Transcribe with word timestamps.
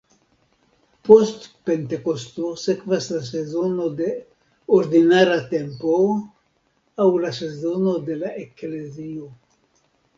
Post 1.09 1.43
Pentekosto 1.69 2.49
sekvas 2.61 3.11
la 3.17 3.21
sezono 3.29 3.87
de 4.01 4.09
"Ordinara 4.81 5.39
tempo", 5.55 6.01
aŭ 7.07 7.11
la 7.29 7.37
sezono 7.45 7.99
de 8.11 8.21
la 8.27 8.37
Eklezio. 8.49 9.35